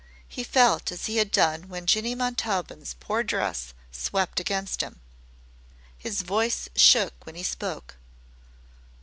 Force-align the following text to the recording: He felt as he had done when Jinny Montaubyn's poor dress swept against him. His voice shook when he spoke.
He 0.27 0.43
felt 0.43 0.91
as 0.91 1.05
he 1.05 1.17
had 1.17 1.29
done 1.29 1.69
when 1.69 1.85
Jinny 1.85 2.15
Montaubyn's 2.15 2.95
poor 2.99 3.21
dress 3.21 3.75
swept 3.91 4.39
against 4.39 4.81
him. 4.81 4.99
His 5.95 6.23
voice 6.23 6.67
shook 6.75 7.23
when 7.23 7.35
he 7.35 7.43
spoke. 7.43 7.97